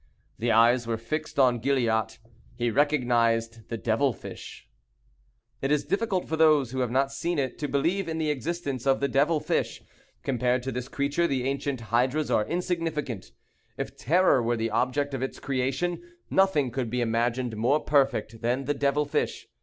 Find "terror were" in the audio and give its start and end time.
13.95-14.57